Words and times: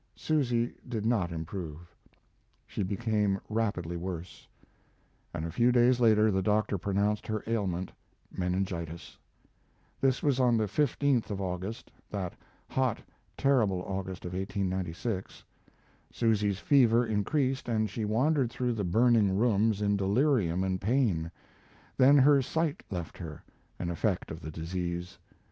Susy 0.15 0.73
did 0.89 1.05
not 1.05 1.31
improve. 1.31 1.95
She 2.65 2.81
became 2.81 3.39
rapidly 3.49 3.95
worse, 3.95 4.47
and 5.31 5.45
a 5.45 5.51
few 5.51 5.71
days 5.71 5.99
later 5.99 6.31
the 6.31 6.41
doctor 6.41 6.79
pronounced 6.79 7.27
her 7.27 7.43
ailment 7.45 7.91
meningitis. 8.35 9.19
This 9.99 10.23
was 10.23 10.39
on 10.39 10.57
the 10.57 10.63
15th 10.63 11.29
of 11.29 11.39
August 11.39 11.91
that 12.09 12.33
hot, 12.67 12.97
terrible 13.37 13.83
August 13.83 14.25
of 14.25 14.33
1896. 14.33 15.43
Susy's 16.11 16.57
fever 16.57 17.05
increased 17.05 17.69
and 17.69 17.87
she 17.87 18.03
wandered 18.03 18.49
through 18.49 18.73
the 18.73 18.83
burning 18.83 19.37
rooms 19.37 19.83
in 19.83 19.97
delirium 19.97 20.63
and 20.63 20.81
pain; 20.81 21.29
then 21.95 22.17
her 22.17 22.41
sight 22.41 22.81
left 22.89 23.19
her, 23.19 23.43
an 23.77 23.91
effect 23.91 24.31
of 24.31 24.41
the 24.41 24.49
disease. 24.49 25.19